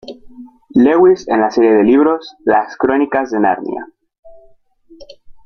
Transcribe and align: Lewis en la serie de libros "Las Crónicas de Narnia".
Lewis 0.73 1.27
en 1.29 1.39
la 1.41 1.51
serie 1.51 1.73
de 1.73 1.83
libros 1.83 2.35
"Las 2.43 2.75
Crónicas 2.75 3.29
de 3.29 3.39
Narnia". 3.39 3.85